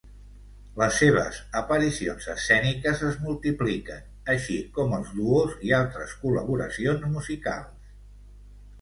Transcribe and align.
Les 0.81 0.95
seves 1.01 1.37
aparicions 1.61 2.25
escèniques 2.35 3.05
es 3.11 3.19
multipliquen, 3.27 4.03
així 4.37 4.59
com 4.81 4.99
els 5.01 5.15
duos 5.21 5.57
i 5.71 5.79
altres 5.85 6.19
col·laboracions 6.27 7.09
musicals. 7.17 7.99